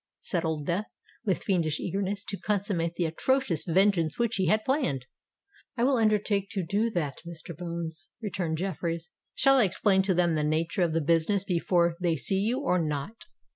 said 0.21 0.43
Old 0.43 0.65
Death, 0.65 0.87
with 1.25 1.43
fiendish 1.43 1.79
eagerness 1.79 2.23
to 2.23 2.35
consummate 2.39 2.95
the 2.95 3.05
atrocious 3.05 3.63
vengeance 3.63 4.17
which 4.17 4.37
he 4.37 4.47
had 4.47 4.65
planned. 4.65 5.05
"I 5.77 5.83
will 5.83 5.97
undertake 5.97 6.49
to 6.53 6.65
do 6.65 6.89
that, 6.89 7.19
Mr. 7.23 7.55
Bones," 7.55 8.09
returned 8.19 8.57
Jeffreys. 8.57 9.11
"Shall 9.35 9.57
I 9.59 9.65
explain 9.65 10.01
to 10.01 10.15
them 10.15 10.33
the 10.33 10.43
nature 10.43 10.81
of 10.81 10.93
the 10.95 11.01
business 11.01 11.43
before 11.43 11.97
they 12.01 12.15
see 12.15 12.39
you, 12.39 12.61
or 12.61 12.83
not?" 12.83 13.25